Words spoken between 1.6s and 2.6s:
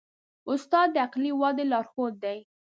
لارښود دی.